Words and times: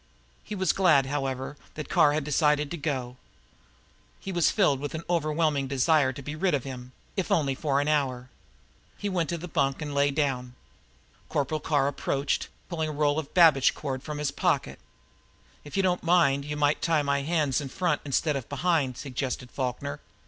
He 0.43 0.55
was 0.55 0.73
glad, 0.73 1.05
however, 1.05 1.57
that 1.75 1.87
Carr 1.87 2.13
had 2.13 2.23
decided 2.23 2.71
to 2.71 2.75
go. 2.77 3.17
He 4.19 4.31
was, 4.31 4.49
filled 4.49 4.79
with 4.79 4.95
an 4.95 5.03
overwhelming 5.07 5.67
desire 5.67 6.11
to 6.11 6.23
be 6.23 6.35
rid 6.35 6.55
of 6.55 6.63
him, 6.63 6.91
if 7.15 7.31
only 7.31 7.53
for 7.53 7.79
an 7.79 7.87
hour. 7.87 8.27
He 8.97 9.09
went 9.09 9.29
to 9.29 9.37
the 9.37 9.47
bunk 9.47 9.79
and 9.79 9.93
lay 9.93 10.09
down. 10.09 10.55
Corporal 11.29 11.59
Carr 11.59 11.87
approached, 11.87 12.47
pulling 12.67 12.89
a 12.89 12.93
roll 12.93 13.19
of 13.19 13.35
babiche 13.35 13.75
cord 13.75 14.01
from 14.01 14.17
his 14.17 14.31
pocket. 14.31 14.79
"If 15.63 15.77
you 15.77 15.83
don't 15.83 16.01
mind 16.01 16.45
you 16.45 16.57
might 16.57 16.81
tie 16.81 17.03
my 17.03 17.21
hands 17.21 17.61
in 17.61 17.69
front 17.69 18.01
instead 18.03 18.35
of 18.35 18.49
behind," 18.49 18.97
suggested 18.97 19.51
Falkner. 19.51 19.99